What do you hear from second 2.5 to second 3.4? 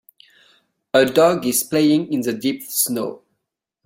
snow.